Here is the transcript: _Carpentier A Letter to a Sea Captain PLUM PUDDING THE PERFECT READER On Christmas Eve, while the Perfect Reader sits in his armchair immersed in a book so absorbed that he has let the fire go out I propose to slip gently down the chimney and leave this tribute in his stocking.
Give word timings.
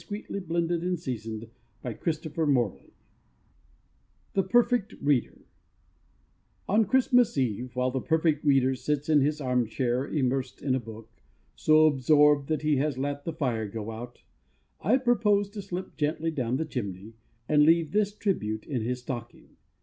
_Carpentier 0.03 0.33
A 0.49 0.59
Letter 0.59 0.79
to 0.79 0.93
a 0.93 0.97
Sea 0.97 1.49
Captain 1.83 2.31
PLUM 2.33 2.55
PUDDING 2.55 2.91
THE 4.33 4.41
PERFECT 4.41 4.95
READER 4.99 5.41
On 6.67 6.85
Christmas 6.85 7.37
Eve, 7.37 7.75
while 7.75 7.91
the 7.91 8.01
Perfect 8.01 8.43
Reader 8.43 8.73
sits 8.73 9.09
in 9.09 9.21
his 9.21 9.39
armchair 9.39 10.07
immersed 10.07 10.63
in 10.63 10.73
a 10.73 10.79
book 10.79 11.11
so 11.55 11.85
absorbed 11.85 12.49
that 12.49 12.63
he 12.63 12.77
has 12.77 12.97
let 12.97 13.25
the 13.25 13.33
fire 13.33 13.67
go 13.67 13.91
out 13.91 14.23
I 14.81 14.97
propose 14.97 15.51
to 15.51 15.61
slip 15.61 15.95
gently 15.95 16.31
down 16.31 16.57
the 16.57 16.65
chimney 16.65 17.13
and 17.47 17.61
leave 17.61 17.91
this 17.91 18.11
tribute 18.11 18.65
in 18.65 18.81
his 18.81 19.01
stocking. 19.01 19.55